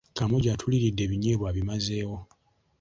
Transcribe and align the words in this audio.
Kaamugye 0.17 0.49
atuliiridde 0.51 1.01
ebinyeebwa 1.07 1.45
abimazeewo 1.51 2.17